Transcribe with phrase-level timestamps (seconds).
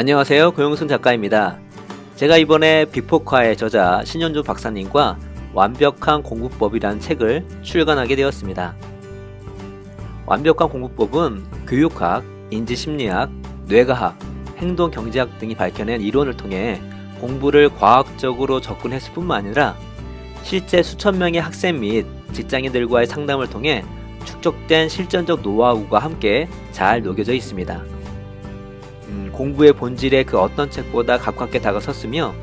[0.00, 0.52] 안녕하세요.
[0.52, 1.58] 고용순 작가입니다.
[2.16, 5.18] 제가 이번에 비포카의 저자 신현주 박사님과
[5.52, 8.74] 완벽한 공부법이라는 책을 출간하게 되었습니다.
[10.24, 13.30] 완벽한 공부법은 교육학, 인지심리학,
[13.66, 14.18] 뇌과학,
[14.56, 16.80] 행동경제학 등이 밝혀낸 이론을 통해
[17.20, 19.76] 공부를 과학적으로 접근했을 뿐만 아니라
[20.44, 23.84] 실제 수천 명의 학생 및 직장인들과의 상담을 통해
[24.24, 27.99] 축적된 실전적 노하우가 함께 잘 녹여져 있습니다.
[29.40, 32.34] 음, 공부의 본질에 그 어떤 책보다 가깝게 다가섰으며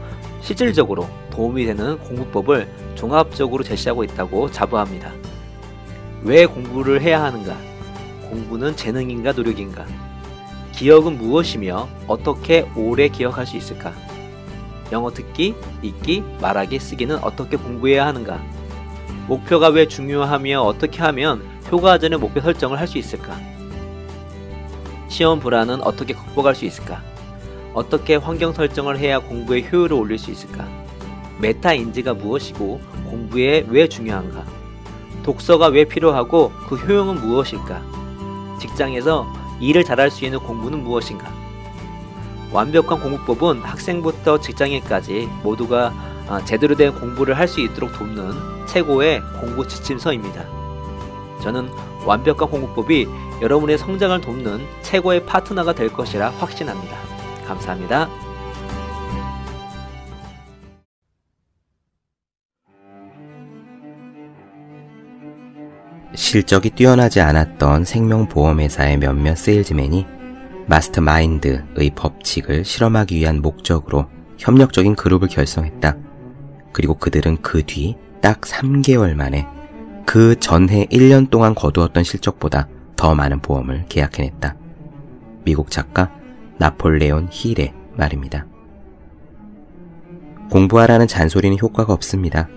[0.41, 5.11] 실질적으로 도움이 되는 공부법을 종합적으로 제시하고 있다고 자부합니다.
[6.23, 7.55] 왜 공부를 해야 하는가?
[8.29, 9.85] 공부는 재능인가 노력인가?
[10.73, 13.93] 기억은 무엇이며 어떻게 오래 기억할 수 있을까?
[14.91, 18.41] 영어 듣기, 읽기, 말하기, 쓰기는 어떻게 공부해야 하는가?
[19.27, 23.56] 목표가 왜 중요하며 어떻게 하면 효과적인 목표 설정을 할 수 있을까?
[25.07, 27.01] 시험 불안은 어떻게 극복할 수 있을까?
[27.73, 30.67] 어떻게 환경 설정을 해야 공부의 효율을 올릴 수 있을까?
[31.39, 34.43] 메타 인지가 무엇이고 공부에 왜 중요한가?
[35.23, 37.81] 독서가 왜 필요하고 그 효용은 무엇일까?
[38.59, 39.27] 직장에서
[39.59, 41.31] 일을 잘할 수 있는 공부는 무엇인가?
[42.51, 45.93] 완벽한 공부법은 학생부터 직장인까지 모두가
[46.29, 50.43] 아, 제대로 된 공부를 할 수 있도록 돕는 최고의 공부 지침서입니다.
[51.41, 51.69] 저는
[52.05, 53.07] 완벽한 공부법이
[53.41, 56.97] 여러분의 성장을 돕는 최고의 파트너가 될 것이라 확신합니다.
[57.45, 58.09] 감사합니다.
[66.15, 70.05] 실적이 뛰어나지 않았던 생명보험회사의 몇몇 세일즈맨이
[70.67, 74.07] 마스터마인드의 법칙을 실험하기 위한 목적으로
[74.37, 75.95] 협력적인 그룹을 결성했다.
[76.73, 79.47] 그리고 그들은 그 뒤 딱 3개월 만에
[80.05, 82.67] 그 전해 1년 동안 거두었던 실적보다
[82.97, 84.55] 더 많은 보험을 계약해냈다.
[85.45, 86.11] 미국 작가
[86.57, 88.45] 나폴레온 힐의 말입니다.
[90.51, 92.49] 공부하라는 잔소리는 효과가 없습니다.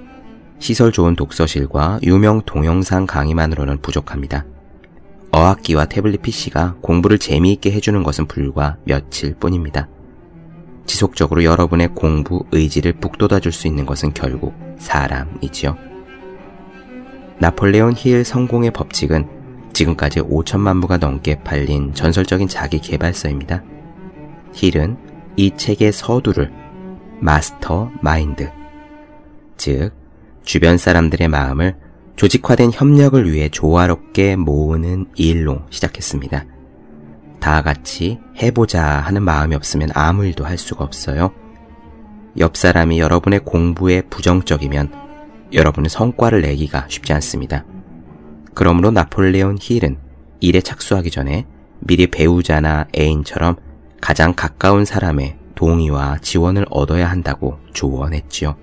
[0.59, 4.45] 시설 좋은 독서실과 유명 동영상 강의만으로는 부족합니다.
[5.33, 9.89] 어학기와 태블릿 PC가 공부를 재미있게 해주는 것은 불과 며칠 뿐입니다.
[10.87, 15.77] 지속적으로 여러분의 공부 의지를 북돋아줄 수 있는 것은 결국 사람이지요.
[17.39, 19.40] 나폴레온 힐 성공의 법칙은
[19.72, 23.62] 지금까지 5천만 부가 넘게 팔린 전설적인 자기 개발서입니다.
[24.53, 24.97] 힐은
[25.36, 26.53] 이 책의 서두를
[27.20, 28.50] 마스터 마인드,
[29.56, 29.92] 즉
[30.42, 31.76] 주변 사람들의 마음을
[32.16, 36.44] 조직화된 협력을 위해 조화롭게 모으는 일로 시작했습니다.
[37.41, 41.32] 다 같이 해보자 하는 마음이 없으면 아무 일도 할 수가 없어요.
[42.38, 44.92] 옆 사람이 여러분의 공부에 부정적이면
[45.52, 47.64] 여러분의 성과를 내기가 쉽지 않습니다.
[48.55, 49.99] 그러므로 나폴레온 힐은
[50.41, 51.47] 일에 착수하기 전에
[51.81, 53.56] 미리 배우자나 애인처럼
[54.00, 58.56] 가장 가까운 사람의 동의와 지원을 얻어야 한다고 조언했지요.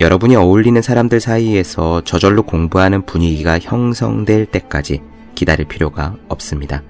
[0.00, 5.02] 여러분이 어울리는 사람들 사이에서 저절로 공부하는 분위기가 형성될 때까지
[5.34, 6.82] 기다릴 필요가 없습니다.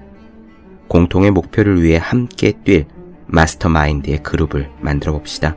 [0.87, 2.85] 공통의 목표를 위해 함께 뛸
[3.27, 5.55] 마스터 마인드의 그룹을 만들어 봅시다.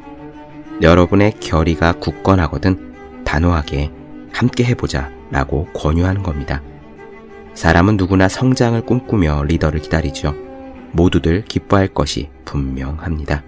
[0.82, 3.90] 여러분의 결의가 굳건하거든 단호하게
[4.32, 6.62] 함께 해보자 라고 권유하는 겁니다.
[7.54, 10.34] 사람은 누구나 성장을 꿈꾸며 리더를 기다리죠.
[10.92, 13.42] 모두들 기뻐할 것이 분명합니다.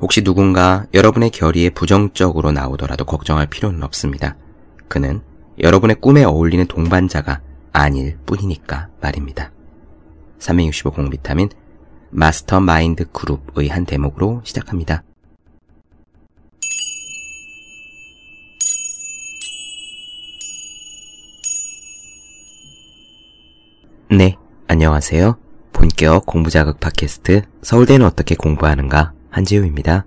[0.00, 4.36] 혹시 누군가 여러분의 결의에 부정적으로 나오더라도 걱정할 필요는 없습니다.
[4.88, 5.22] 그는
[5.58, 7.40] 여러분의 꿈에 어울리는 동반자가
[7.72, 9.52] 아닐 뿐이니까 말입니다.
[10.38, 11.48] 365 공비타민
[12.10, 15.02] 마스터 마인드 그룹의 한 대목으로 시작합니다.
[24.16, 24.36] 네,
[24.68, 25.36] 안녕하세요.
[25.72, 30.06] 본격 공부자극 팟캐스트 서울대는 어떻게 공부하는가 한지우입니다.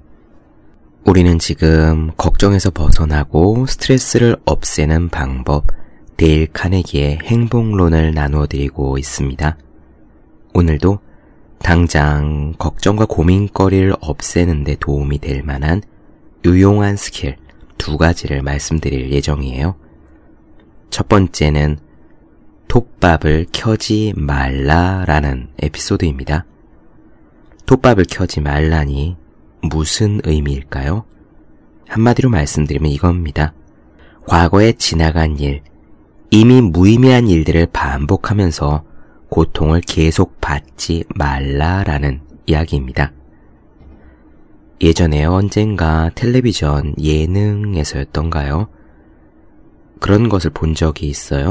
[1.03, 5.67] 우리는 지금 걱정에서 벗어나고 스트레스를 없애는 방법
[6.15, 9.57] 데일 카네기의 행복론을 나누어 드리고 있습니다.
[10.53, 10.99] 오늘도
[11.59, 15.81] 당장 걱정과 고민거리를 없애는데 도움이 될 만한
[16.45, 17.35] 유용한 스킬
[17.77, 19.75] 두 가지를 말씀드릴 예정이에요.
[20.91, 21.79] 첫 번째는
[22.77, 26.45] 톱밥을 켜지 말라라는 에피소드입니다.
[27.65, 29.17] 톱밥을 켜지 말라니
[29.63, 31.03] 무슨 의미일까요?
[31.87, 33.55] 한마디로 말씀드리면 이겁니다.
[34.27, 35.63] 과거에 지나간 일,
[36.29, 38.83] 이미 무의미한 일들을 반복하면서
[39.29, 43.11] 고통을 계속 받지 말라라는 이야기입니다.
[44.81, 48.67] 예전에 언젠가 텔레비전 예능에서였던가요?
[49.99, 51.49] 그런 것을 본 적이 있어요.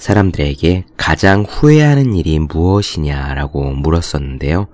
[0.00, 4.66] 사람들에게 가장 후회하는 일이 무엇이냐라고 물었었는데요.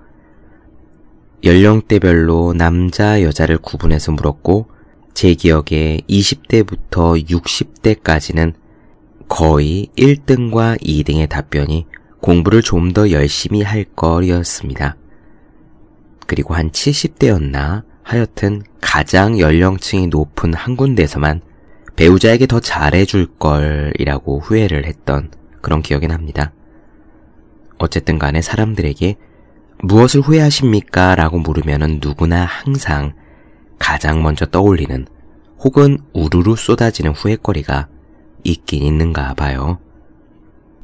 [1.44, 4.68] 연령대별로 남자, 여자를 구분해서 물었고,
[5.14, 8.54] 제 기억에 20대부터 60대까지는
[9.28, 11.86] 거의 1등과 2등의 답변이
[12.20, 14.96] 공부를 좀 더 열심히 할 걸이었습니다.
[16.26, 21.40] 그리고 한 70대였나 하여튼 가장 연령층이 높은 한 군데에서만
[21.96, 25.30] 배우자에게 더 잘해줄 걸이라고 후회를 했던
[25.62, 26.52] 그런 기억이 납니다.
[27.78, 29.16] 어쨌든 간에 사람들에게
[29.82, 31.14] 무엇을 후회하십니까?
[31.14, 33.14] 라고 물으면 누구나 항상
[33.78, 35.06] 가장 먼저 떠올리는
[35.58, 37.88] 혹은 우르르 쏟아지는 후회거리가
[38.44, 39.78] 있긴 있는가 봐요.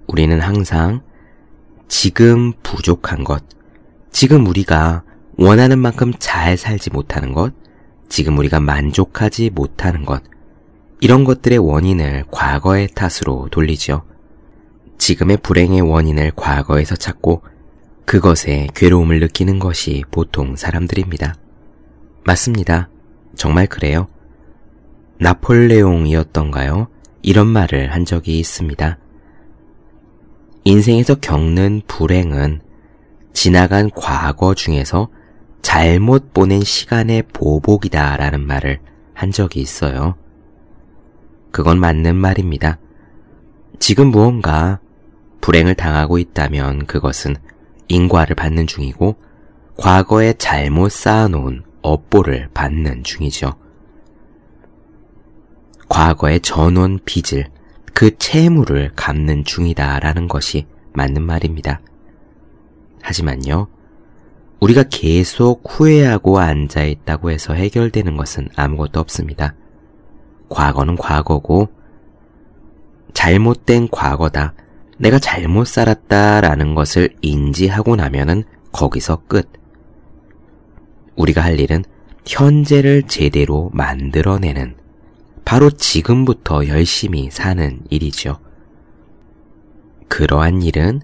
[0.06, 1.02] 우리는 항상
[1.88, 3.44] 지금 부족한 것,
[4.10, 5.04] 지금 우리가
[5.38, 7.52] 원하는 만큼 잘 살지 못하는 것,
[8.08, 10.22] 지금 우리가 만족하지 못하는 것,
[11.02, 14.04] 이런 것들의 원인을 과거의 탓으로 돌리죠.
[14.98, 17.42] 지금의 불행의 원인을 과거에서 찾고
[18.04, 21.34] 그것에 괴로움을 느끼는 것이 보통 사람들입니다.
[22.24, 22.88] 맞습니다.
[23.34, 24.06] 정말 그래요.
[25.18, 26.86] 나폴레옹이었던가요?
[27.22, 28.96] 이런 말을 한 적이 있습니다.
[30.62, 32.60] 인생에서 겪는 불행은
[33.32, 35.08] 지나간 과거 중에서
[35.62, 38.78] 잘못 보낸 시간의 보복이다 라는 말을
[39.14, 40.21] 한 적이 있어요.
[41.52, 42.78] 그건 맞는 말입니다.
[43.78, 44.80] 지금 무언가
[45.40, 47.36] 불행을 당하고 있다면 그것은
[47.88, 49.16] 인과를 받는 중이고
[49.76, 53.54] 과거에 잘못 쌓아놓은 업보를 받는 중이죠.
[55.88, 57.50] 과거에 져놓은 빚을
[57.92, 61.80] 그 채무를 갚는 중이다라는 것이 맞는 말입니다.
[63.02, 63.68] 하지만요,
[64.60, 69.54] 우리가 계속 후회하고 앉아있다고 해서 해결되는 것은 아무것도 없습니다.
[70.52, 71.68] 과거는 과거고,
[73.14, 74.54] 잘못된 과거다.
[74.98, 79.50] 내가 잘못 살았다라는 것을 인지하고 나면은 거기서 끝.
[81.16, 81.84] 우리가 할 일은
[82.26, 84.76] 현재를 제대로 만들어내는
[85.44, 88.38] 바로 지금부터 열심히 사는 일이죠.
[90.08, 91.00] 그러한 일은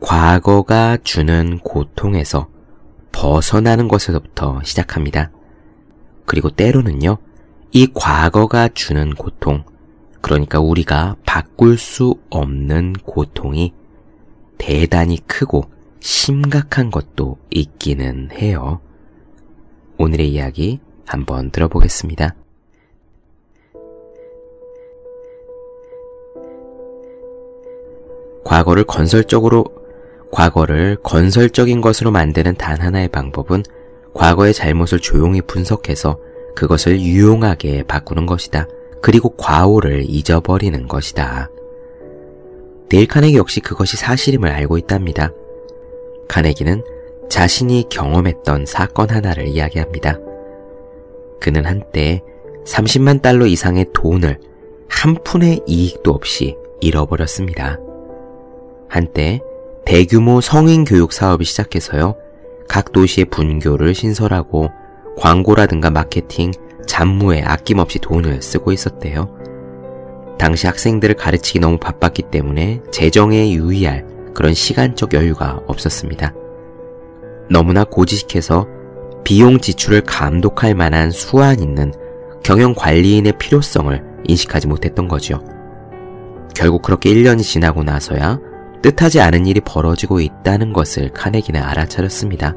[0.00, 2.48] 과거가 주는 고통에서
[3.10, 5.30] 벗어나는 것에서부터 시작합니다.
[6.24, 7.18] 그리고 때로는요,
[7.70, 9.64] 이 과거가 주는 고통,
[10.20, 13.74] 그러니까 우리가 바꿀 수 없는 고통이
[14.56, 15.64] 대단히 크고
[16.00, 18.80] 심각한 것도 있기는 해요.
[19.98, 22.34] 오늘의 이야기 한번 들어보겠습니다.
[28.44, 29.64] 과거를 건설적으로
[30.32, 33.62] 과거를 건설적인 것으로 만드는 단 하나의 방법은
[34.14, 36.18] 과거의 잘못을 조용히 분석해서
[36.58, 38.66] 그것을 유용하게 바꾸는 것이다.
[39.00, 41.48] 그리고 과오를 잊어버리는 것이다.
[42.88, 45.30] 데일 카네기 역시 그것이 사실임을 알고 있답니다.
[46.26, 46.82] 카네기는
[47.30, 50.18] 자신이 경험했던 사건 하나를 이야기합니다.
[51.40, 52.24] 그는 한때
[52.66, 54.40] 30만 달러 이상의 돈을
[54.88, 57.78] 한 푼의 이익도 없이 잃어버렸습니다.
[58.88, 59.40] 한때
[59.84, 62.16] 대규모 성인 교육 사업이 시작해서요.
[62.68, 64.70] 각 도시의 분교를 신설하고
[65.18, 66.52] 광고라든가 마케팅,
[66.86, 69.28] 잡무에 아낌없이 돈을 쓰고 있었대요.
[70.38, 76.32] 당시 학생들을 가르치기 너무 바빴기 때문에 재정에 유의할 그런 시간적 여유가 없었습니다.
[77.50, 78.66] 너무나 고지식해서
[79.24, 81.92] 비용 지출을 감독할 만한 수완 있는
[82.44, 85.42] 경영 관리인의 필요성을 인식하지 못했던 거죠.
[86.54, 88.38] 결국 그렇게 1년이 지나고 나서야
[88.82, 92.54] 뜻하지 않은 일이 벌어지고 있다는 것을 카네기는 알아차렸습니다.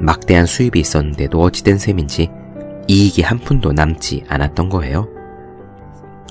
[0.00, 2.28] 막대한 수입이 있었는데도 어찌된 셈인지
[2.86, 5.08] 이익이 한 푼도 남지 않았던 거예요.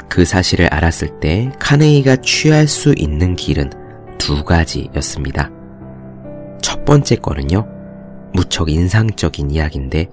[0.09, 3.69] 그 사실을 알았을 때 카네이가 취할 수 있는 길은
[4.17, 5.51] 두 가지였습니다.
[6.61, 7.67] 첫 번째 거는요,
[8.33, 10.09] 무척 인상적인 이야기인데,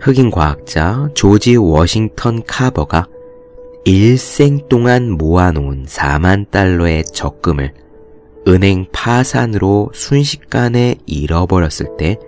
[0.00, 3.06] 흑인 과학자 조지 워싱턴 카버가
[3.86, 7.72] 일생 동안 모아놓은 4만 달러의 적금을
[8.46, 12.18] 은행 파산으로 순식간에 잃어버렸을 때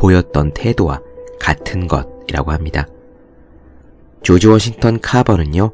[0.00, 1.00] 보였던 태도와
[1.38, 2.86] 같은 것이라고 합니다.
[4.22, 5.70] 조지 워싱턴 카버는요,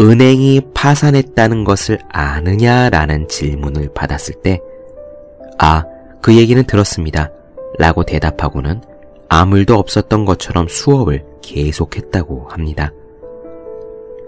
[0.00, 4.60] 은행이 파산했다는 것을 아느냐라는 질문을 받았을 때,
[5.58, 5.84] 아,
[6.22, 7.30] 그 얘기는 들었습니다.
[7.78, 8.80] 라고 대답하고는
[9.28, 12.92] 아무 일도 없었던 것처럼 수업을 계속했다고 합니다.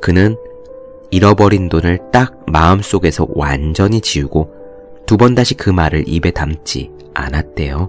[0.02, 0.36] 그는
[1.10, 4.52] 잃어버린 돈을 딱 마음속에서 완전히 지우고
[5.06, 7.88] 두 번 다시 그 말을 입에 담지 않았대요.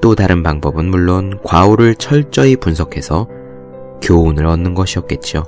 [0.00, 3.28] 또 다른 방법은 물론 과오를 철저히 분석해서
[4.02, 5.44] 교훈을 얻는 것이었겠죠.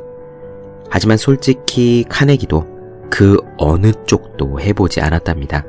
[0.88, 2.66] 하지만 솔직히 카네기도
[3.10, 5.64] 그 어느 쪽도 해보지 않았답니다.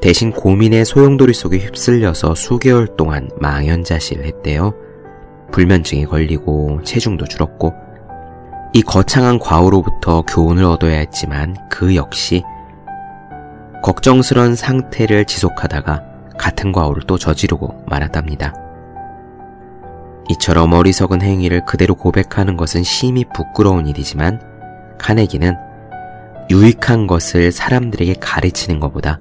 [0.00, 4.74] 대신 고민의 소용돌이 속에 휩쓸려서 수개월 동안 망연자실 했대요.
[5.52, 7.72] 불면증이 걸리고 체중도 줄었고
[8.72, 12.42] 이 거창한 과오로부터 교훈을 얻어야 했지만 그 역시
[13.82, 16.11] 걱정스런 상태를 지속하다가
[16.42, 18.52] 같은 과오를 또 저지르고 말았답니다.
[20.28, 24.40] 이처럼 어리석은 행위를 그대로 고백하는 것은 심히 부끄러운 일이지만
[24.98, 25.54] 카네기는
[26.50, 29.20] 유익한 것을 사람들에게 가르치는 것보다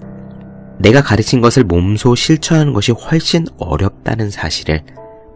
[0.79, 4.83] 내가 가르친 것을 몸소 실천하는 것이 훨씬 어렵다는 사실을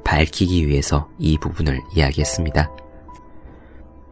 [0.03, 2.71] 밝히기 위해서 이 부분을 이야기했습니다.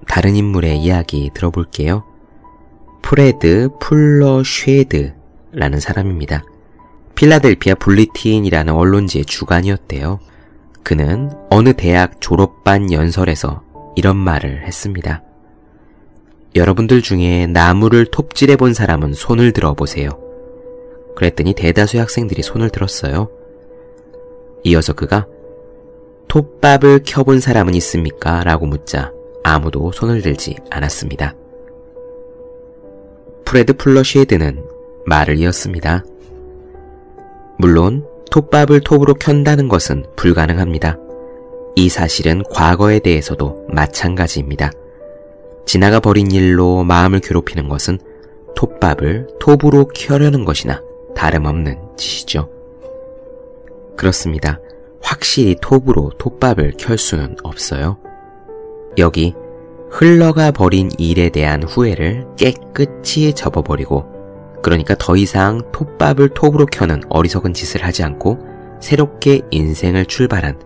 [0.07, 2.03] 다른 인물의 이야기 들어볼게요.
[3.01, 6.43] 프레드 풀러 쉐드라는 사람입니다.
[7.15, 10.19] 필라델피아 불리틴이라는 언론지의 주간이었대요.
[10.83, 13.63] 그는 어느 대학 졸업반 연설에서
[13.95, 15.23] 이런 말을 했습니다.
[16.55, 20.09] 여러분들 중에 나무를 톱질해 본 사람은 손을 들어 보세요.
[21.15, 23.29] 그랬더니 대다수의 학생들이 손을 들었어요.
[24.63, 25.27] 이어서 그가
[26.27, 28.43] 톱밥을 켜본 사람은 있습니까?
[28.43, 29.11] 라고 묻자
[29.43, 31.35] 아무도 손을 들지 않았습니다.
[33.45, 34.63] 프레드 풀러 쉐드는
[35.05, 36.03] 말을 이었습니다.
[37.63, 40.97] 물론 톱밥을 톱으로 켠다는 것은 불가능합니다.
[41.77, 44.69] 이 사실은 과거에 대해서도 마찬가지입니다.
[45.65, 47.99] 지나가 버린 일로 마음을 괴롭히는 것은
[48.53, 50.83] 톱밥을 톱으로 켜려는 것이나
[51.15, 52.49] 다름없는 짓이죠.
[53.95, 54.59] 그렇습니다.
[55.01, 57.97] 확실히 톱으로 톱밥을 켤 수는 없어요.
[58.97, 59.33] 여기
[59.89, 64.12] 흘러가 버린 일에 대한 후회를 깨끗이 접어버리고
[64.63, 68.39] 그러니까 더 이상 톱밥을 톱으로 켜는 어리석은 짓을 하지 않고
[68.79, 70.57] 새롭게 인생을 출발한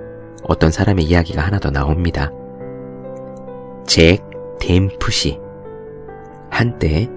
[0.43, 2.31] 어떤 사람의 이야기가 하나 더 나옵니다.
[3.85, 4.23] 잭
[4.59, 5.39] 댐프시.
[6.49, 7.09] 한때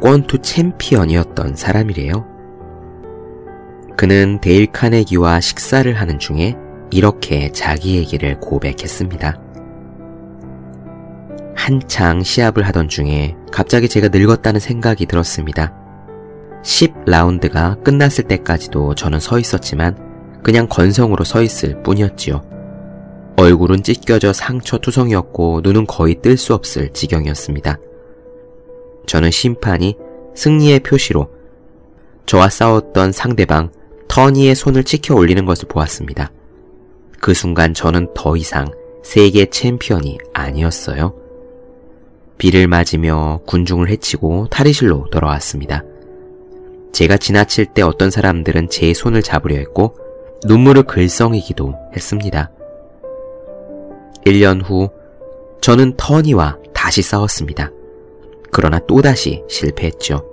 [0.00, 2.24] 권투 챔피언이었던 사람이래요.
[3.96, 6.56] 그는 데일 카네기와 식사를 하는 중에
[6.90, 9.40] 이렇게 자기 얘기를 고백했습니다.
[11.56, 15.83] 한창 시합을 하던 중에 갑자기 제가 늙었다는 생각이 들었습니다.
[16.64, 22.42] 10라운드가 끝났을 때까지도 저는 서 있었지만 그냥 건성으로 서 있을 뿐이었지요.
[23.36, 27.78] 얼굴은 찢겨져 상처 투성이었고 눈은 거의 뜰 수 없을 지경이었습니다.
[29.06, 29.96] 저는 심판이
[30.34, 31.28] 승리의 표시로
[32.26, 33.70] 저와 싸웠던 상대방
[34.08, 36.30] 터니의 손을 치켜 올리는 것을 보았습니다.
[37.20, 38.70] 그 순간 저는 더 이상
[39.02, 41.14] 세계 챔피언이 아니었어요.
[42.38, 45.84] 비를 맞으며 군중을 해치고 탈의실로 돌아왔습니다.
[46.94, 49.96] 제가 지나칠 때 어떤 사람들은 제 손을 잡으려 했고
[50.46, 52.52] 눈물을 글썽이기도 했습니다.
[54.24, 54.90] 1년 후
[55.60, 57.72] 저는 터니와 다시 싸웠습니다.
[58.52, 60.24] 그러나 또다시 실패했죠.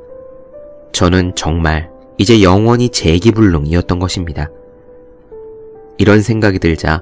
[0.91, 1.89] 저는 정말
[2.20, 4.51] 이제 영원히 재기불능이었던 것입니다.
[5.98, 7.01] 이런 생각이 들자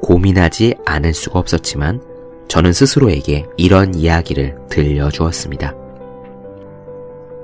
[0.00, 2.00] 고민하지 않을 수가 없었지만
[2.48, 5.83] 저는 스스로에게 이런 이야기를 들려주었습니다.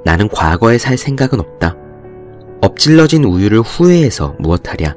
[0.04, 1.76] 나는 과거에 살 생각은 없다.
[2.62, 4.96] 엎질러진 우유를 후회해서 무엇하랴.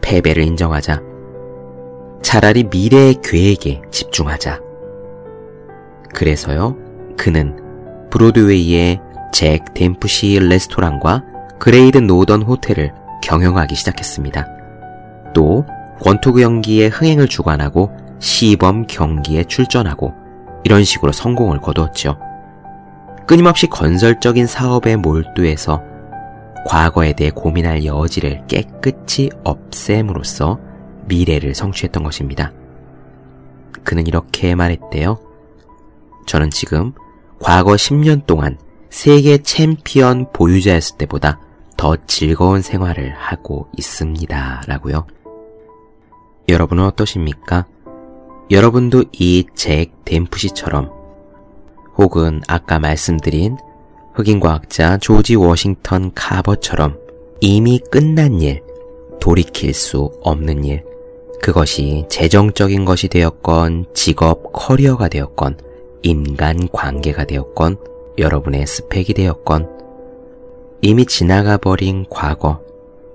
[0.00, 1.02] 패배를 인정하자.
[2.22, 4.60] 차라리 미래의 계획에 집중하자.
[6.14, 6.76] 그래서요,
[7.16, 7.56] 그는
[8.10, 9.00] 브로드웨이의
[9.32, 11.24] 잭 뎀프시 레스토랑과
[11.58, 14.46] 그레이트 노던 호텔을 경영하기 시작했습니다.
[15.34, 15.64] 또
[16.00, 20.14] 권투 경기의 흥행을 주관하고 시범 경기에 출전하고
[20.64, 22.18] 이런 식으로 성공을 거두었죠.
[23.28, 25.82] 끊임없이 건설적인 사업에 몰두해서
[26.64, 30.58] 과거에 대해 고민할 여지를 깨끗이 없앰으로써
[31.04, 32.52] 미래를 성취했던 것입니다.
[33.84, 35.18] 그는 이렇게 말했대요.
[36.24, 36.94] 저는 지금
[37.38, 38.56] 과거 10년 동안
[38.88, 41.38] 세계 챔피언 보유자였을 때보다
[41.76, 44.62] 더 즐거운 생활을 하고 있습니다.
[44.66, 45.06] 라고요.
[46.48, 47.66] 여러분은 어떠십니까?
[48.50, 50.97] 여러분도 이 잭 댐프시처럼
[51.98, 53.56] 혹은 아까 말씀드린
[54.14, 56.96] 흑인 과학자 조지 워싱턴 카버처럼
[57.40, 58.62] 이미 끝난 일,
[59.20, 60.84] 돌이킬 수 없는 일,
[61.40, 65.58] 그것이 재정적인 것이 되었건, 직업, 커리어가 되었건,
[66.02, 67.76] 인간 관계가 되었건,
[68.18, 69.68] 여러분의 스펙이 되었건,
[70.82, 72.60] 이미 지나가 버린 과거,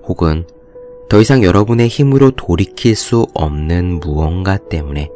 [0.05, 0.45] 혹은
[1.09, 5.09] 더 이상 여러분의 힘으로 돌이킬 수 없는 무언가 때문에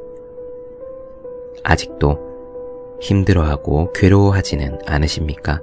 [1.64, 2.27] 아직도
[3.02, 5.62] 힘들어하고 괴로워하지는 않으십니까?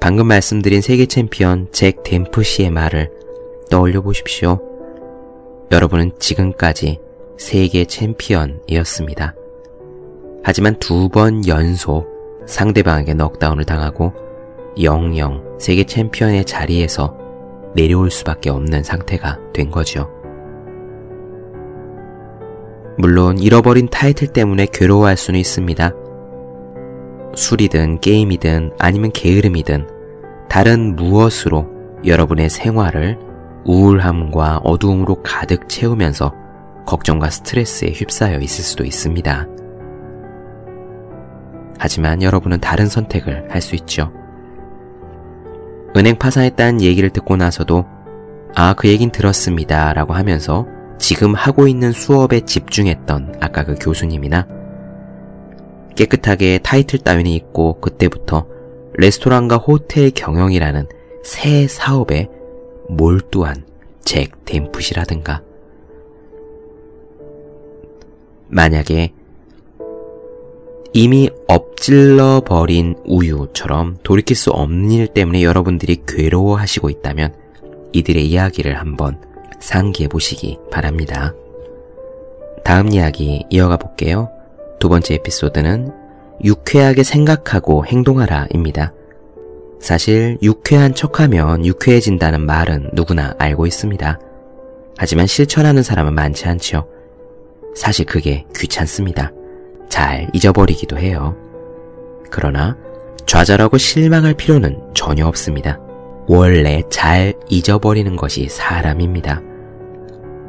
[0.00, 3.10] 방금 말씀드린 세계 챔피언 잭 댐프시의 말을
[3.70, 4.60] 떠올려 보십시오.
[5.72, 7.00] 여러분은 지금까지
[7.38, 9.34] 세계 챔피언이었습니다.
[10.42, 12.06] 하지만 두 번 연속
[12.46, 14.12] 상대방에게 넉다운을 당하고
[14.82, 17.16] 영영 세계 챔피언의 자리에서
[17.74, 20.10] 내려올 수밖에 없는 상태가 된 거죠.
[22.96, 25.92] 물론 잃어버린 타이틀 때문에 괴로워할 수는 있습니다.
[27.34, 29.88] 술이든 게임이든 아니면 게으름이든
[30.48, 31.66] 다른 무엇으로
[32.06, 33.18] 여러분의 생활을
[33.64, 36.32] 우울함과 어두움으로 가득 채우면서
[36.86, 39.48] 걱정과 스트레스에 휩싸여 있을 수도 있습니다.
[41.78, 44.12] 하지만 여러분은 다른 선택을 할 수 있죠.
[45.96, 47.86] 은행 파산했다는 얘기를 듣고 나서도
[48.54, 49.92] 아, 그 얘긴 들었습니다.
[49.94, 50.66] 라고 하면서
[50.98, 54.46] 지금 하고 있는 수업에 집중했던 아까 그 교수님이나
[55.96, 58.46] 깨끗하게 타이틀 따윈이 있고 그때부터
[58.94, 60.86] 레스토랑과 호텔 경영이라는
[61.22, 62.28] 새 사업에
[62.88, 63.64] 몰두한
[64.04, 65.42] 잭 댐풋이라든가.
[68.48, 69.12] 만약에
[70.92, 77.34] 이미 엎질러 버린 우유처럼 돌이킬 수 없는 일 때문에 여러분들이 괴로워하시고 있다면
[77.92, 79.20] 이들의 이야기를 한번
[79.60, 81.34] 상기해 보시기 바랍니다.
[82.64, 84.30] 다음 이야기 이어가 볼게요.
[84.80, 85.92] 두 번째 에피소드는
[86.42, 88.92] 유쾌하게 생각하고 행동하라입니다.
[89.80, 94.18] 사실 유쾌한 척하면 유쾌해진다는 말은 누구나 알고 있습니다.
[94.96, 96.88] 하지만 실천하는 사람은 많지 않죠.
[97.74, 99.32] 사실 그게 귀찮습니다.
[99.88, 101.36] 잘 잊어버리기도 해요.
[102.30, 102.76] 그러나
[103.26, 105.78] 좌절하고 실망할 필요는 전혀 없습니다.
[106.26, 109.42] 원래 잘 잊어버리는 것이 사람입니다.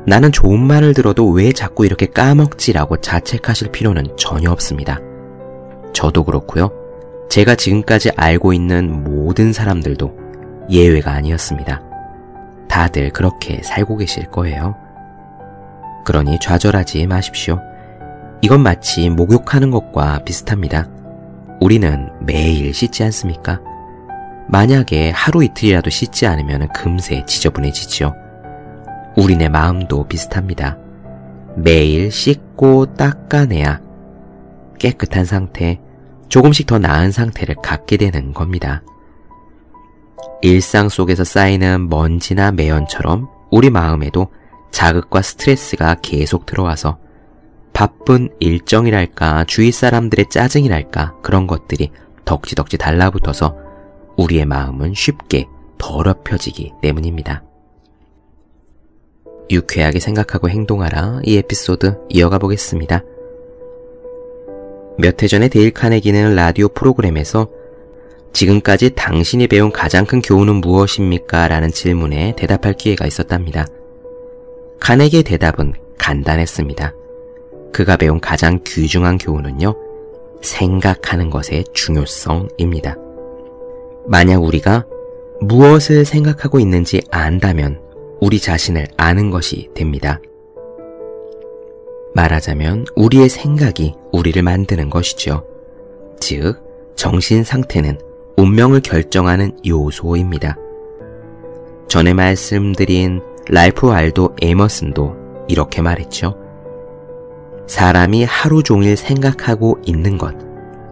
[0.08, 5.00] 나는 좋은 말을 들어도 왜 자꾸 이렇게 까먹지라고 자책하실 필요는 전혀 없습니다.
[5.94, 6.70] 저도 그렇고요.
[7.30, 10.18] 제가 지금까지 알고 있는 모든 사람들도
[10.70, 11.82] 예외가 아니었습니다.
[12.68, 14.76] 다들 그렇게 살고 계실 거예요.
[16.06, 17.60] 그러니 좌절하지 마십시오.
[18.42, 20.88] 이건 마치 목욕하는 것과 비슷합니다.
[21.60, 23.60] 우리는 매일 씻지 않습니까?
[24.48, 28.14] 만약에 하루 이틀이라도 씻지 않으면 금세 지저분해지지요.
[29.18, 30.78] 우리네 마음도 비슷합니다.
[31.56, 33.82] 매일 씻고 닦아내야
[34.78, 35.80] 깨끗한 상태,
[36.28, 38.84] 조금씩 더 나은 상태를 갖게 되는 겁니다.
[40.42, 44.28] 일상 속에서 쌓이는 먼지나 매연처럼 우리 마음에도
[44.72, 46.98] 자극과 스트레스가 계속 들어와서
[47.74, 51.92] 바쁜 일정이랄까 주위 사람들의 짜증이랄까 그런 것들이
[52.26, 53.65] 덕지덕지 달라붙어서
[54.18, 55.48] 우리의 마음은 쉽게
[55.78, 57.44] 더럽혀지기 때문입니다.
[59.52, 63.04] 유쾌하게 생각하고 행동하라 이 에피소드 이어가 보겠습니다.
[64.98, 67.50] 몇 해 전에 데일 카네기는 라디오 프로그램에서
[68.34, 71.48] 지금까지 당신이 배운 가장 큰 교훈은 무엇입니까?
[71.48, 73.66] 라는 질문에 대답할 기회가 있었답니다.
[74.80, 76.94] 카네기의 대답은 간단했습니다.
[77.72, 79.74] 그가 배운 가장 귀중한 교훈은요,
[80.42, 82.98] 생각하는 것의 중요성입니다.
[84.08, 84.86] 만약 우리가
[85.42, 87.82] 무엇을 생각하고 있는지 안다면
[88.22, 90.20] 우리 자신을 아는 것이 됩니다.
[92.14, 95.46] 말하자면 우리의 생각이 우리를 만드는 것이죠.
[96.20, 96.62] 즉,
[96.96, 98.00] 정신 상태는
[98.38, 100.58] 운명을 결정하는 요소입니다.
[101.88, 106.38] 전에 말씀드린 라이프 알도 에머슨도 이렇게 말했죠.
[107.68, 110.36] 사람이 하루 종일 생각하고 있는 것,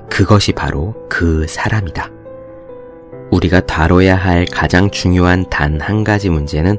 [0.09, 2.22] 그것이 바로 그 사람이다.
[3.33, 6.77] 우리가 다뤄야 할 가장 중요한 단 한 가지 문제는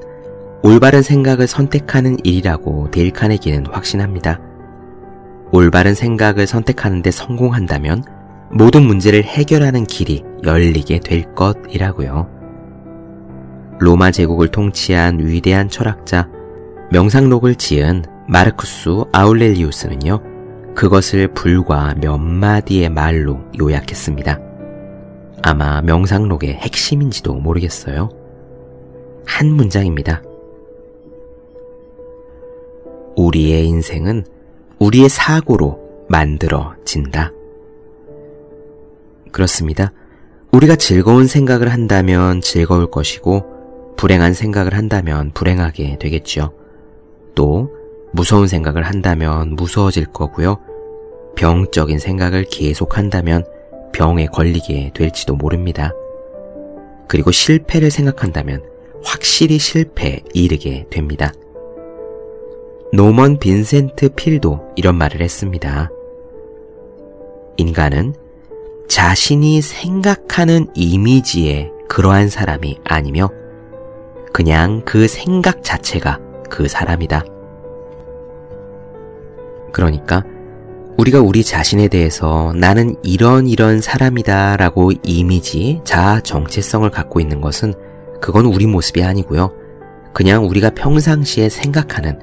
[0.63, 4.41] 올바른 생각을 선택하는 일이라고 데일 카네기는 확신합니다.
[5.53, 8.05] 올바른 생각을 선택하는데 성공한다면
[8.51, 12.29] 모든 문제를 해결하는 길이 열리게 될 것이라고요.
[13.81, 16.29] 로마 제국을 통치한 위대한 철학자
[16.93, 20.21] 명상록을 지은 마르쿠스 아울렐리우스는요,
[20.75, 24.54] 그것을 불과 몇 마디의 말로 요약했습니다.
[25.47, 28.09] 아마 명상록의 핵심인지도 모르겠어요.
[29.27, 30.23] 한 문장입니다.
[33.15, 34.25] 우리의 인생은
[34.79, 37.31] 우리의 사고로 만들어진다.
[39.33, 39.93] 그렇습니다.
[40.51, 43.45] 우리가 즐거운 생각을 한다면 즐거울 것이고,
[43.99, 46.55] 불행한 생각을 한다면 불행하게 되겠죠.
[47.35, 47.71] 또,
[48.13, 50.57] 무서운 생각을 한다면 무서워질 거고요.
[51.37, 53.45] 병적인 생각을 계속한다면
[53.95, 55.93] 병에 걸리게 될지도 모릅니다.
[57.09, 58.63] 그리고 실패를 생각한다면
[59.05, 61.33] 확실히 실패에 이르게 됩니다.
[62.93, 65.91] 노먼 빈센트 필도 이런 말을 했습니다.
[67.57, 68.15] 인간은
[68.89, 73.31] 자신이 생각하는 이미지의 그러한 사람이 아니며
[74.33, 76.19] 그냥 그 생각 자체가
[76.51, 77.25] 그 사람이다.
[79.73, 80.25] 그러니까
[80.97, 87.75] 우리가 우리 자신에 대해서 나는 이런 이런 사람이다 라고 이미지, 자아 정체성을 갖고 있는 것은
[88.21, 89.51] 그건 우리 모습이 아니고요.
[90.13, 92.21] 그냥 우리가 평상시에 생각하는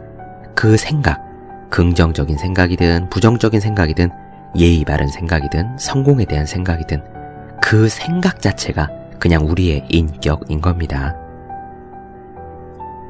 [0.55, 1.21] 그 생각,
[1.69, 4.09] 긍정적인 생각이든 부정적인 생각이든
[4.57, 7.03] 예의 바른 생각이든 성공에 대한 생각이든
[7.61, 11.15] 그 생각 자체가 그냥 우리의 인격인 겁니다.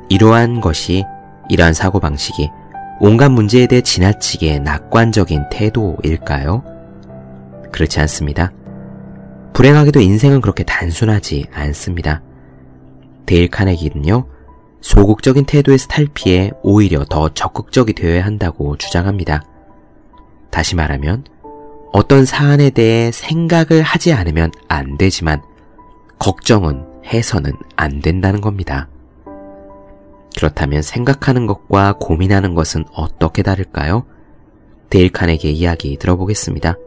[0.10, 1.06] 이러한 것이
[1.50, 2.50] 이러한 사고방식이
[3.03, 6.63] 온갖 문제에 대해 지나치게 낙관적인 태도일까요?
[7.71, 8.51] 그렇지 않습니다.
[9.53, 12.21] 불행하게도 인생은 그렇게 단순하지 않습니다.
[13.25, 14.27] 데일 카네기는요,
[14.81, 19.41] 소극적인 태도에서 탈피해 오히려 더 적극적이 되어야 한다고 주장합니다.
[20.51, 21.23] 다시 말하면,
[21.93, 25.41] 어떤 사안에 대해 생각을 하지 않으면 안 되지만,
[26.19, 28.89] 걱정은 해서는 안 된다는 겁니다.
[30.35, 34.05] 그렇다면 생각하는 것과 고민하는 것은 어떻게 다를까요?
[34.89, 36.77] 데일 카네기 이야기 들어보겠습니다.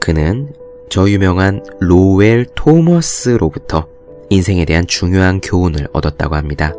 [0.00, 0.52] 그는
[0.88, 3.88] 저 유명한 로웰 토머스로부터
[4.30, 6.74] 인생에 대한 중요한 교훈을 얻었다고 합니다.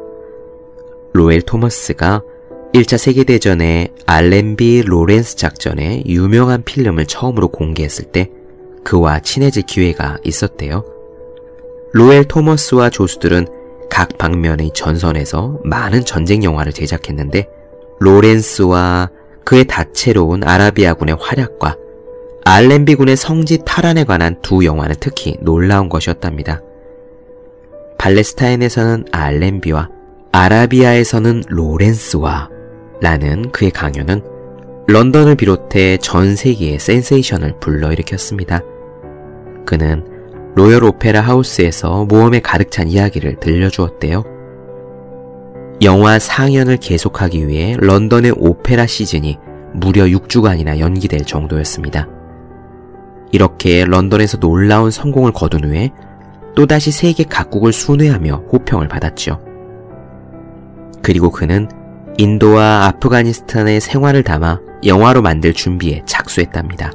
[1.13, 2.21] 로웰 토머스가
[2.73, 8.29] 1차 세계대전의 알렌비 로렌스 작전의 유명한 필름을 처음으로 공개했을 때
[8.83, 10.85] 그와 친해질 기회가 있었대요.
[11.93, 13.47] 로웰 토머스와 조수들은
[13.89, 17.47] 각 방면의 전선에서 많은 전쟁 영화를 제작했는데
[17.99, 19.09] 로렌스와
[19.43, 21.77] 그의 다채로운 아라비아군의 활약과
[22.45, 26.61] 알렌비군의 성지 탈환에 관한 두 영화는 특히 놀라운 것이었답니다.
[27.97, 29.89] 팔레스타인에서는 알렌비와
[30.31, 32.49] 아라비아에서는 로렌스와
[33.01, 34.21] 라는 그의 강연은
[34.87, 38.61] 런던을 비롯해 전 세계의 센세이션을 불러일으켰습니다.
[39.65, 40.16] 그는
[40.57, 44.23] 로열 오페라 하우스에서 모험에 가득 찬 이야기를 들려주었대요.
[45.83, 49.37] 영화 상연을 계속하기 위해 런던의 오페라 시즌이
[49.73, 52.07] 무려 6주간이나 연기될 정도였습니다.
[53.31, 55.91] 이렇게 런던에서 놀라운 성공을 거둔 후에
[56.55, 59.39] 또다시 세계 각국을 순회하며 호평을 받았죠.
[61.03, 61.69] 그리고 그는
[62.17, 66.91] 인도와 아프가니스탄의 생활을 담아 영화로 만들 준비에 착수했답니다.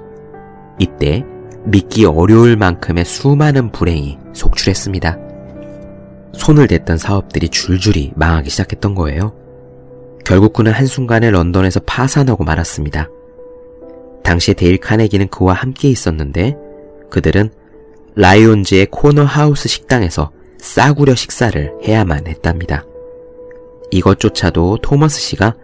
[0.81, 1.25] 이때
[1.65, 5.19] 믿기 어려울 만큼의 수많은 불행이 속출했습니다.
[6.35, 9.35] 손을 댔던 사업들이 줄줄이 망하기 시작했던 거예요.
[10.25, 13.09] 결국 그는 한순간에 런던에서 파산하고 말았습니다.
[14.23, 16.57] 당시에 데일 카네기는 그와 함께 있었는데
[17.11, 17.51] 그들은
[18.15, 22.85] 라이온즈의 코너 하우스 식당에서 싸구려 식사를 해야만 했답니다.
[23.91, 25.55] 이것조차도 토머스 씨가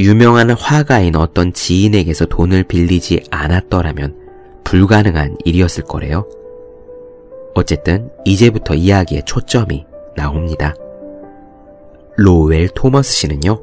[0.00, 4.21] 유명한 화가인 어떤 지인에게서 돈을 빌리지 않았더라면
[4.72, 6.26] 불가능한 일이었을 거래요.
[7.54, 9.84] 어쨌든 이제부터 이야기의 초점이
[10.16, 10.74] 나옵니다.
[12.16, 13.60] 로웰 토머스 씨는요,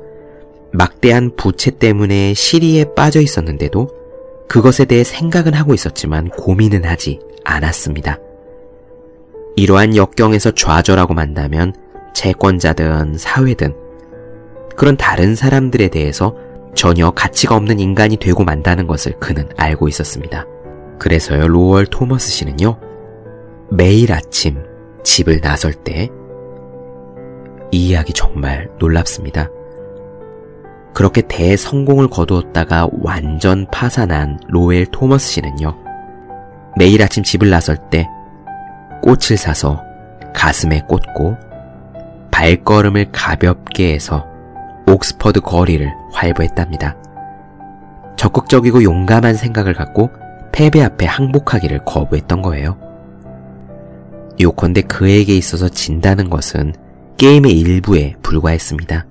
[0.71, 3.89] 막대한 부채 때문에 시리에 빠져 있었는데도
[4.47, 8.19] 그것에 대해 생각은 하고 있었지만 고민은 하지 않았습니다.
[9.55, 11.73] 이러한 역경에서 좌절하고 만다면
[12.13, 13.73] 채권자든 사회든
[14.75, 16.35] 그런 다른 사람들에 대해서
[16.75, 20.45] 전혀 가치가 없는 인간이 되고 만다는 것을 그는 알고 있었습니다.
[20.99, 22.77] 그래서요, 로웰 토머스 씨는요,
[23.71, 24.63] 매일 아침
[25.03, 26.09] 집을 나설 때,
[27.71, 29.49] 이 이야기 정말 놀랍습니다.
[30.93, 35.77] 그렇게 대성공을 거두었다가 완전 파산한 로웰 토머스 씨는요,
[36.77, 38.07] 매일 아침 집을 나설 때
[39.01, 39.81] 꽃을 사서
[40.35, 41.37] 가슴에 꽂고
[42.31, 44.25] 발걸음을 가볍게 해서
[44.87, 46.97] 옥스퍼드 거리를 활보했답니다.
[48.17, 50.09] 적극적이고 용감한 생각을 갖고
[50.59, 52.77] 패배 앞에 항복하기를 거부했던 거예요.
[54.41, 56.73] 요컨대 그에게 있어서 진다는 것은
[57.15, 59.05] 게임의 일부에 불과했습니다.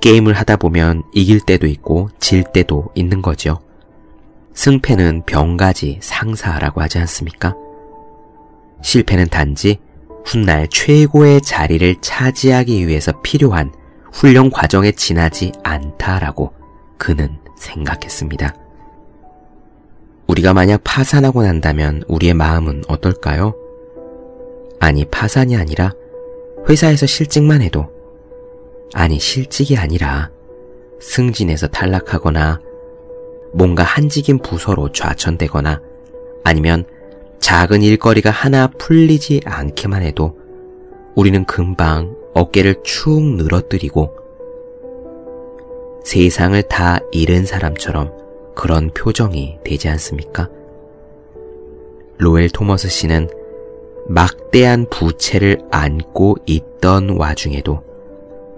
[0.00, 3.58] 게임을 하다 보면 이길 때도 있고 질 때도 있는 거죠.
[4.54, 7.54] 승패는 병가지 상사라고 하지 않습니까?
[8.80, 9.78] 실패는 단지
[10.24, 13.70] 훗날 최고의 자리를 차지하기 위해서 필요한
[14.14, 16.54] 훈련 과정에 지나지 않다라고
[16.96, 18.67] 그는 생각했습니다.
[20.28, 23.54] 우리가 만약 파산하고 난다면 우리의 마음은 어떨까요?
[24.78, 25.94] 아니, 파산이 아니라
[26.68, 27.88] 회사에서 실직만 해도,
[28.92, 30.30] 아니, 실직이 아니라
[31.00, 32.60] 승진해서 탈락하거나
[33.52, 35.80] 뭔가 한직인 부서로 좌천되거나
[36.44, 36.84] 아니면
[37.40, 40.38] 작은 일거리가 하나 풀리지 않게만 해도
[41.14, 44.14] 우리는 금방 어깨를 축 늘어뜨리고
[46.04, 48.27] 세상을 다 잃은 사람처럼
[48.58, 50.48] 그런 표정이 되지 않습니까?
[52.18, 53.28] 로엘 토머스 씨는
[54.08, 57.84] 막대한 부채를 안고 있던 와중에도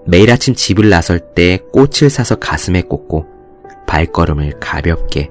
[0.06, 3.26] 매일 아침 집을 나설 때 꽃을 사서 가슴에 꽂고
[3.86, 5.30] 발걸음을 가볍게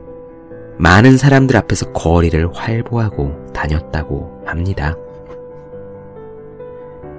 [0.77, 4.95] 많은 사람들 앞에서 거리를 활보하고 다녔다고 합니다.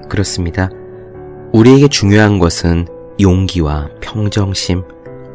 [0.08, 0.70] 그렇습니다.
[1.52, 2.86] 우리에게 중요한 것은
[3.20, 4.84] 용기와 평정심,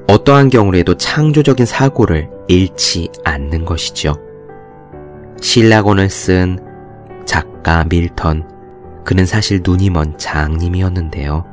[0.07, 4.15] 어떠한 경우라도 창조적인 사고를 잃지 않는 것이죠.
[5.41, 6.59] 신라곤을 쓴
[7.25, 8.47] 작가 밀턴,
[9.03, 11.45] 그는 사실 눈이 먼 장님이었는데요.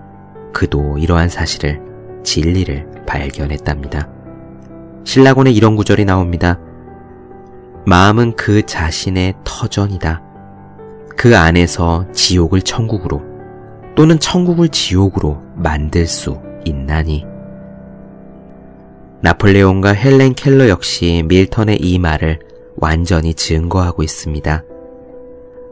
[0.52, 1.80] 그도 이러한 사실을,
[2.22, 4.08] 진리를 발견했답니다.
[5.04, 6.58] 신라곤에 이런 구절이 나옵니다.
[7.86, 10.22] 마음은 그 자신의 터전이다.
[11.16, 13.22] 그 안에서 지옥을 천국으로
[13.94, 17.31] 또는 천국을 지옥으로 만들 수 있나니.
[19.22, 22.40] 나폴레온과 헬렌 켈러 역시 밀턴의 이 말을
[22.76, 24.64] 완전히 증거하고 있습니다.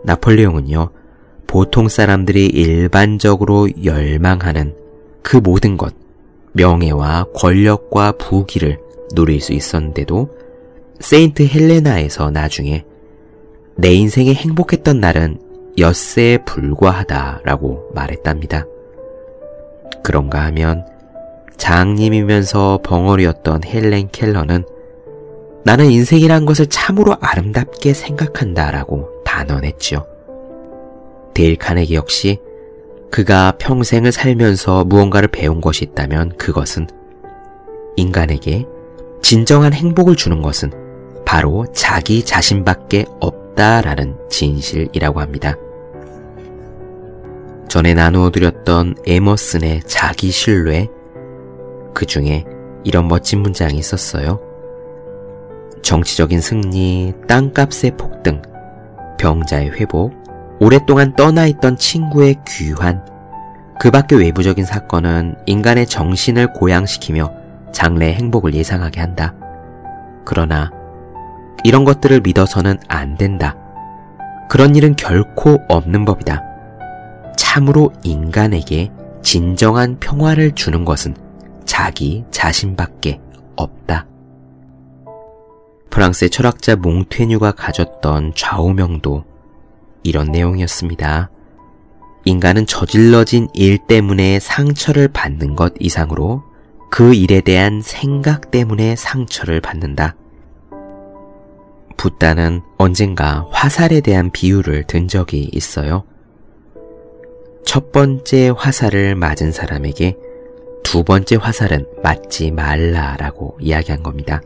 [0.05, 0.91] 나폴레옹은요,
[1.49, 4.77] 보통 사람들이 일반적으로 열망하는
[5.23, 5.95] 그 모든 것,
[6.53, 8.79] 명예와 권력과 부귀를
[9.15, 10.31] 누릴 수 있었는데도
[11.01, 12.85] 세인트 헬레나에서 나중에
[13.75, 15.41] 내 인생에 행복했던 날은
[15.77, 18.67] 엿새에 불과하다라고 말했답니다.
[20.05, 20.87] 그런가 하면
[21.61, 24.65] 장님이면서 벙어리였던 헬렌 켈러는
[25.63, 30.07] 나는 인생이란 것을 참으로 아름답게 생각한다 라고 단언했지요.
[31.35, 32.39] 데일 카네기 역시
[33.11, 36.89] 그가 평생을 살면서 무언가를 배운 것이 있다면 그것은
[37.97, 38.65] 인간에게
[39.21, 40.73] 진정한 행복을 주는 것은
[41.27, 45.57] 바로 자기 자신밖에 없다라는 진실이라고 합니다.
[47.69, 50.89] 전에 나누어 드렸던 에머슨의 자기 신뢰,
[51.95, 52.45] 그 중에
[52.85, 54.41] 이런 멋진 문장이 있었어요.
[55.83, 58.43] 정치적인 승리, 땅값의 폭등,
[59.19, 60.13] 병자의 회복,
[60.61, 63.05] 오랫동안 떠나 있던 친구의 귀환,
[63.81, 67.33] 그 밖의 외부적인 사건은 인간의 정신을 고양시키며
[67.73, 69.35] 장래의 행복을 예상하게 한다.
[70.25, 70.71] 그러나
[71.65, 73.57] 이런 것들을 믿어서는 안 된다.
[74.49, 76.43] 그런 일은 결코 없는 법이다.
[77.37, 78.91] 참으로 인간에게
[79.23, 81.15] 진정한 평화를 주는 것은
[81.71, 83.21] 자기 자신밖에
[83.55, 84.09] 없다.
[85.89, 89.25] 프랑스의 철학자 몽테뉴가 가졌던 좌우명도
[90.03, 91.31] 이런 내용이었습니다.
[92.25, 96.43] 인간은 저질러진 일 때문에 상처를 받는 것 이상으로
[96.91, 100.17] 그 일에 대한 생각 때문에 상처를 받는다.
[101.97, 106.03] 붓다는 언젠가 화살에 대한 비유를 든 적이 있어요.
[107.65, 110.17] 첫 번째 화살을 맞은 사람에게
[110.83, 114.43] 두 번째 화살은 맞지 말라라고 이야기한 겁니다.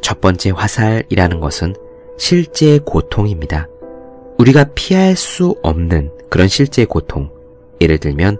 [0.00, 1.74] 첫 번째 화살이라는 것은
[2.18, 3.68] 실제 고통입니다.
[4.38, 7.30] 우리가 피할 수 없는 그런 실제 고통.
[7.80, 8.38] 예를 들면,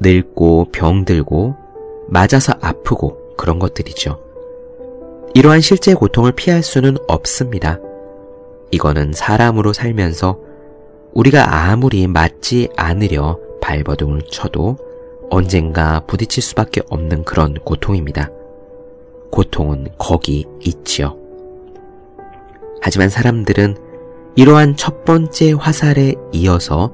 [0.00, 1.54] 늙고 병들고
[2.08, 4.20] 맞아서 아프고 그런 것들이죠.
[5.34, 7.78] 이러한 실제 고통을 피할 수는 없습니다.
[8.70, 10.38] 이거는 사람으로 살면서
[11.12, 14.76] 우리가 아무리 맞지 않으려 발버둥을 쳐도
[15.30, 18.30] 언젠가 부딪힐 수밖에 없는 그런 고통입니다.
[19.30, 21.16] 고통은 거기 있지요.
[22.80, 23.76] 하지만 사람들은
[24.36, 26.92] 이러한 첫 번째 화살에 이어서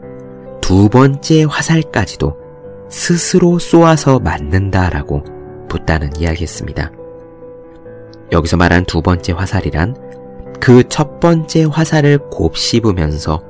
[0.60, 2.36] 두 번째 화살까지도
[2.88, 5.24] 스스로 쏘아서 맞는다라고
[5.68, 6.92] 붓다는 이야기했습니다.
[8.30, 10.12] 여기서 말한 두 번째 화살이란
[10.60, 13.42] 그 첫 번째 화살을 곱씹으면서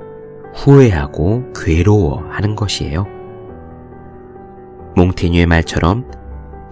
[0.55, 3.22] 후회하고 괴로워하는 것이에요.
[4.97, 6.05] 몽테뉴의 말처럼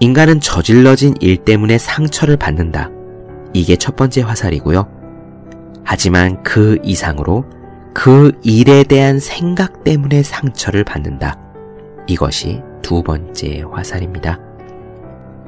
[0.01, 2.91] 인간은 저질러진 일 때문에 상처를 받는다.
[3.53, 4.87] 이게 첫 번째 화살이고요.
[5.85, 7.45] 하지만 그 이상으로
[7.93, 11.39] 그 일에 대한 생각 때문에 상처를 받는다.
[12.07, 14.39] 이것이 두 번째 화살입니다.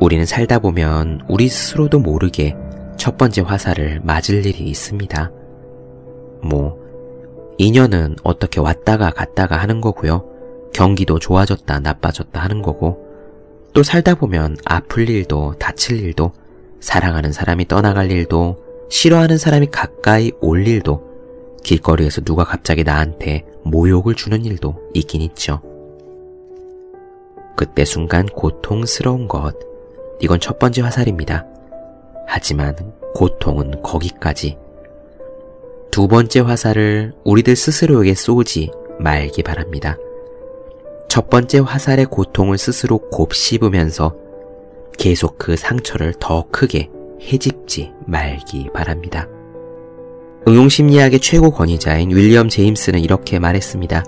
[0.01, 2.57] 우리는 살다 보면 우리 스스로도 모르게
[2.97, 5.31] 첫 번째 화살을 맞을 일이 있습니다.
[6.43, 6.77] 뭐,
[7.59, 10.32] 인연은 어떻게 왔다가 갔다가 하는 거고요.
[10.73, 13.07] 경기도 좋아졌다 나빠졌다 하는 거고,
[13.73, 16.33] 또 살다 보면 아플 일도 다칠 일도
[16.81, 21.11] 사랑하는 사람이 떠나갈 일도 싫어하는 사람이 가까이 올 일도
[21.63, 25.61] 길거리에서 누가 갑자기 나한테 모욕을 주는 일도 있긴 있죠.
[27.57, 29.55] 그때 순간 고통스러운 것,
[30.21, 31.47] 이건 첫 번째 화살입니다.
[32.27, 32.77] 하지만
[33.15, 34.59] 고통은 거기까지.
[35.91, 39.97] 두 번째 화살을 우리들 스스로에게 쏘지 말기 바랍니다.
[41.13, 44.17] 첫 번째 화살의 고통을 스스로 곱씹으면서
[44.97, 46.89] 계속 그 상처를 더 크게
[47.21, 49.29] 해집지 말기 바랍니다.
[50.49, 54.05] 응용심리학의 최고 권위자인 윌리엄 제임스는 이렇게 말했습니다.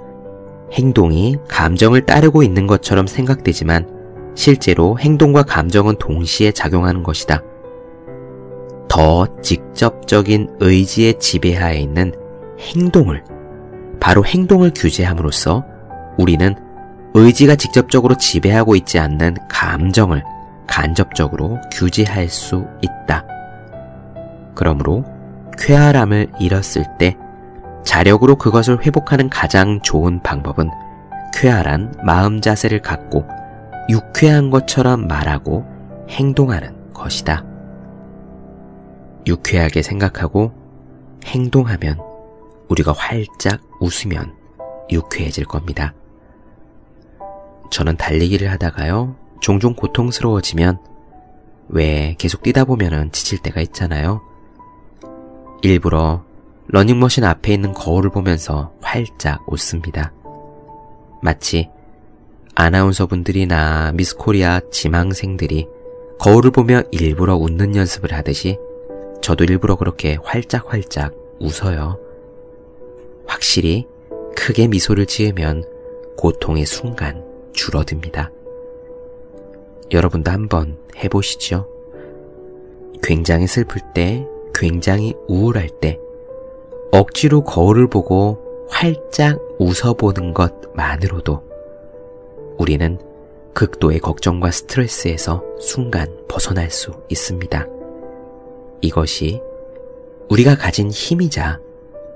[0.72, 3.86] 행동이 감정을 따르고 있는 것처럼 생각되지만
[4.34, 7.42] 실제로 행동과 감정은 동시에 작용하는 것이다.
[8.88, 12.14] 더 직접적인 의지의 지배하에 있는
[12.58, 13.22] 행동을,
[14.00, 15.66] 바로 행동을 규제함으로써
[16.16, 16.63] 우리는
[17.14, 20.24] 의지가 직접적으로 지배하고 있지 않는 감정을
[20.66, 23.24] 간접적으로 규제할 수 있다.
[24.54, 25.04] 그러므로
[25.56, 27.16] 쾌활함을 잃었을 때
[27.84, 30.70] 자력으로 그것을 회복하는 가장 좋은 방법은
[31.34, 33.24] 쾌활한 마음 자세를 갖고
[33.88, 35.64] 유쾌한 것처럼 말하고
[36.08, 37.44] 행동하는 것이다.
[39.26, 40.52] 유쾌하게 생각하고
[41.24, 41.98] 행동하면
[42.68, 44.34] 우리가 활짝 웃으면
[44.90, 45.94] 유쾌해질 겁니다.
[47.70, 50.78] 저는 달리기를 하다가요, 종종 고통스러워지면
[51.68, 54.20] 왜 계속 뛰다 보면은 지칠 때가 있잖아요.
[55.62, 56.24] 일부러
[56.66, 60.12] 러닝머신 앞에 있는 거울을 보면서 활짝 웃습니다.
[61.22, 61.68] 마치
[62.54, 65.66] 아나운서 분들이나 미스코리아 지망생들이
[66.18, 68.58] 거울을 보며 일부러 웃는 연습을 하듯이
[69.20, 71.98] 저도 일부러 그렇게 활짝활짝 웃어요.
[73.26, 73.86] 확실히
[74.36, 75.64] 크게 미소를 지으면
[76.16, 77.24] 고통의 순간
[77.54, 78.30] 줄어듭니다.
[79.90, 81.68] 여러분도 한번 해보시죠.
[83.02, 85.98] 굉장히 슬플 때, 굉장히 우울할 때,
[86.92, 91.42] 억지로 거울을 보고 활짝 웃어보는 것만으로도
[92.58, 92.98] 우리는
[93.52, 97.66] 극도의 걱정과 스트레스에서 순간 벗어날 수 있습니다.
[98.80, 99.40] 이것이
[100.28, 101.60] 우리가 가진 힘이자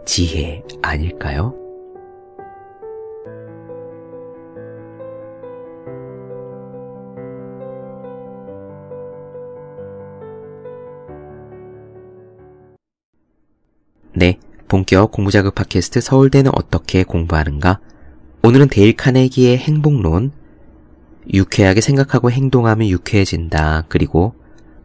[0.05, 1.55] 지혜 아닐까요?
[14.69, 17.81] 본격 공부자극 팟캐스트 서울대는 어떻게 공부하는가?
[18.43, 20.31] 오늘은 데일 카네기의 행복론,
[21.33, 23.87] 유쾌하게 생각하고 행동하면 유쾌해진다.
[23.89, 24.35] 그리고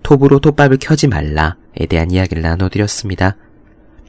[0.02, 3.36] 톱으로 톱밥을 켜지 말라에 대한 이야기를 나눠드렸습니다.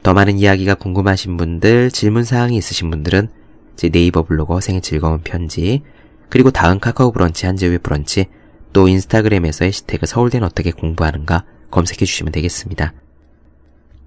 [0.01, 3.27] 더 많은 이야기가 궁금하신 분들, 질문사항이 있으신 분들은
[3.75, 5.83] 제 네이버 블로그 생의 즐거운 편지,
[6.29, 8.27] 그리고 다음 카카오 브런치, 한재우의 브런치,
[8.71, 12.93] 또 인스타그램에서 해시태그 서울대는 어떻게 공부하는가 검색해 주시면 되겠습니다.